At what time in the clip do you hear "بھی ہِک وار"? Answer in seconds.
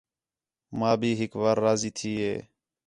1.01-1.57